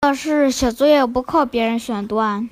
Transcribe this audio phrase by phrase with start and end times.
[0.00, 2.48] 二是写作业不靠别人选段，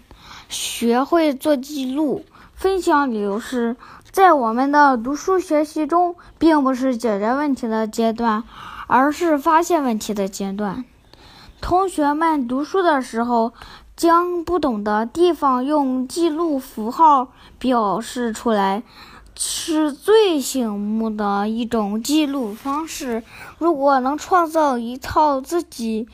[0.48, 2.24] 学会做记录，
[2.56, 3.76] 分享理由是，
[4.10, 8.42] 在我们的读书学习中，并不是解决问题的阶段，
[8.88, 10.84] 而是发现问题的阶段。
[11.60, 13.52] 同学们读书的时候，
[13.94, 17.28] 将不懂的地方用记录符号
[17.60, 18.82] 表示出来，
[19.36, 23.22] 是最醒目的一种记录方式。
[23.58, 26.08] 如果能创造一套自己。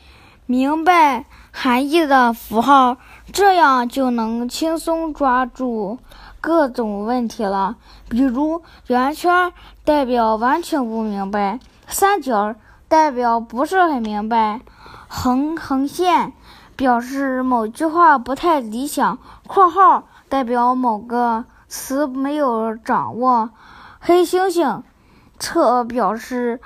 [0.45, 2.97] 明白含义的符号，
[3.31, 5.99] 这样就能轻松抓住
[6.41, 7.77] 各种问题了。
[8.09, 9.53] 比如，圆圈
[9.85, 12.55] 代表完全不明白，三角
[12.89, 14.59] 代表不是很明白，
[15.07, 16.33] 横横线
[16.75, 23.51] 表示某句话不太理想，括号代表某个词没有掌握，
[24.01, 24.81] 黑猩猩
[25.39, 26.59] 侧表示。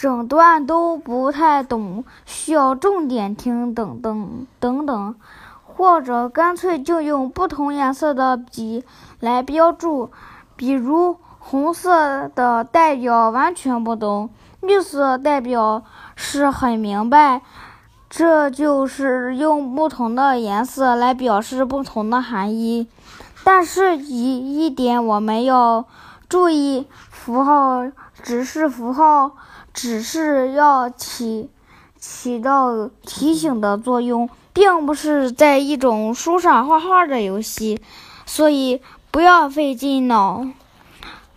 [0.00, 5.14] 整段都不太懂，需要重点听等等等等，
[5.62, 8.84] 或者干脆就用不同颜色的笔
[9.20, 10.10] 来标注，
[10.56, 15.84] 比如红色的代表完全不懂，绿色代表
[16.16, 17.42] 是很明白，
[18.08, 22.88] 这就是用不同的颜色来表示不同的含义。
[23.44, 25.84] 但是，一一点我们要
[26.28, 27.84] 注意，符号
[28.22, 29.32] 只是符号。
[29.74, 31.48] 只是要起
[31.98, 37.80] 起到提醒的作用，并不是在一种书上画画的游戏，
[38.26, 40.46] 所以不要费尽脑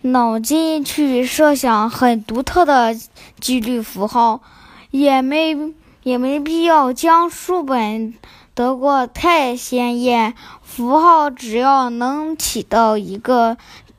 [0.02, 2.94] 脑筋去设想很独特的
[3.40, 4.42] 几率符号，
[4.90, 5.56] 也没
[6.02, 8.14] 也没必要将书本
[8.54, 10.34] 得过太鲜艳。
[10.62, 13.56] 符号只要能起到一个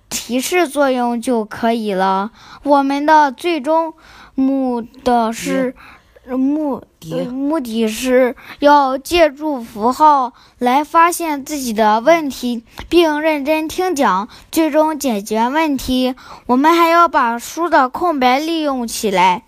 [0.10, 2.32] 提示作用就可以了。
[2.64, 3.94] 我们的最终。
[4.40, 5.74] 目的是
[6.28, 6.84] 目
[7.32, 16.14] 目的是要借助符号来发现自己的问题，并认真听讲，最终解决问题。
[16.46, 19.42] 我们还要把书的空白利用起来。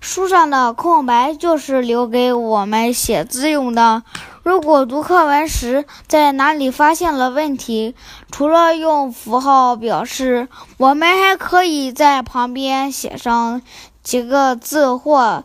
[0.00, 4.04] 书上的空白就是留给我们写字用的。
[4.44, 7.96] 如果读课文时在哪里发现了问题，
[8.30, 10.46] 除了用符号表示，
[10.76, 13.62] 我们还可以在旁边写上。
[14.06, 15.42] 几个字或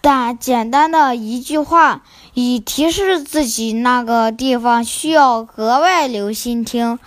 [0.00, 2.02] 但简单的一句话，
[2.34, 6.98] 以提示自己那个地方需要格外留心听。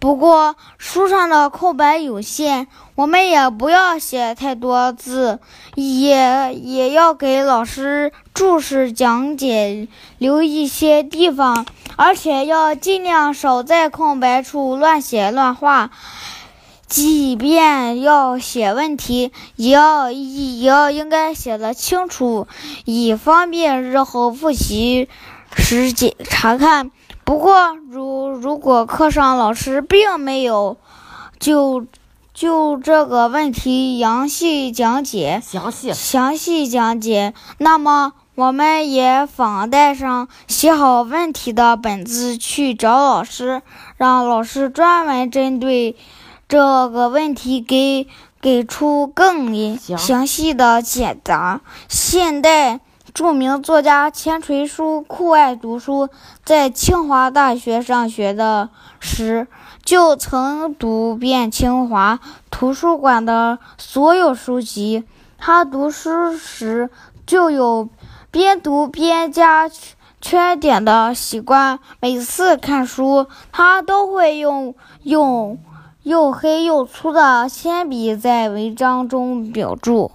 [0.00, 5.38] 不过书上的空白有限，我们也不要写太多字，
[5.74, 11.66] 也也要给老师注释讲解留一些地方，
[11.96, 15.90] 而且要尽量少在空白处乱写乱画。
[16.92, 22.46] 即便要写问题，也要也要应该写的清楚，
[22.84, 25.08] 以方便日后复习
[25.56, 26.90] 时检查看。
[27.24, 30.76] 不过，如如果课上老师并没有
[31.38, 31.86] 就
[32.34, 43.62] 就这个问题详细讲解，详细详细讲解，那么我们也仿带上写好问题的本子去找老师，
[43.96, 45.96] 让老师专门针对。
[46.52, 48.06] 这个问题给
[48.42, 51.62] 给出更详细的解答。
[51.88, 52.80] 现代
[53.14, 56.10] 著名作家钱锤书酷爱读书，
[56.44, 58.68] 在清华大学上学的
[59.00, 59.46] 时，
[59.82, 62.20] 就曾读遍清华
[62.50, 65.04] 图书馆的所有书籍。
[65.38, 66.90] 他读书时
[67.26, 67.88] 就有
[68.30, 69.70] 边读边加
[70.20, 71.78] 缺点的习惯。
[71.98, 74.74] 每次看书，他都会用
[75.04, 75.58] 用。
[76.04, 80.10] 又黑又粗的铅笔在文章中标注。